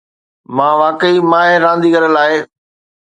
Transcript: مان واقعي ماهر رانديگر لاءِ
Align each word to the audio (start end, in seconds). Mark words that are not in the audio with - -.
مان 0.55 0.73
واقعي 0.81 1.15
ماهر 1.31 1.59
رانديگر 1.65 2.03
لاءِ 2.15 2.33